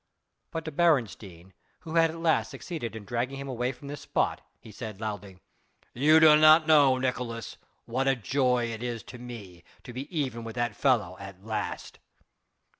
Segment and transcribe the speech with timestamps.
[0.49, 1.51] But to Beresteyn,
[1.81, 5.37] who had at last succeeded in dragging him away from this spot, he said loudly:
[5.93, 10.43] "You do not know, Nicolaes, what a joy it is to me to be even
[10.43, 11.99] with that fellow at last."